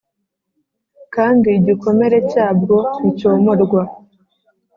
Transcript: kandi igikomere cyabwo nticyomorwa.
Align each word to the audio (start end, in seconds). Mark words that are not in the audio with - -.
kandi 1.15 1.49
igikomere 1.59 2.17
cyabwo 2.31 2.77
nticyomorwa. 2.99 3.81